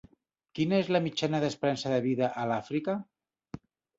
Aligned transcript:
Quina 0.59 0.79
és 0.83 0.87
la 0.95 1.01
mitjana 1.07 1.41
d'esperança 1.43 1.93
de 1.95 2.01
vida 2.07 2.31
a 2.45 2.47
l'Àfrica? 2.53 2.97